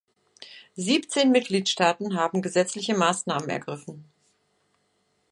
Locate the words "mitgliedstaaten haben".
1.31-2.41